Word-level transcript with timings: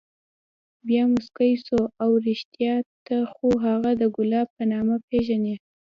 بيا 0.87 1.03
موسكى 1.11 1.51
سو 1.67 1.79
اوه 2.03 2.17
رښتيا 2.29 2.73
ته 3.05 3.17
خو 3.33 3.47
هغه 3.65 3.91
د 4.01 4.03
ګلاب 4.15 4.47
په 4.57 4.63
نامه 4.71 4.95
پېژنې. 5.07 5.55